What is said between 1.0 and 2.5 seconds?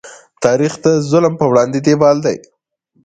ظلم په وړاندې دیوال دی.